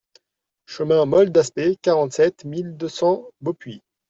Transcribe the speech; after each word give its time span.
Chemin 0.65 1.05
Mole 1.05 1.29
Daspe, 1.31 1.79
quarante-sept 1.79 2.45
mille 2.45 2.75
deux 2.75 2.89
cents 2.89 3.29
Beaupuy 3.39 3.83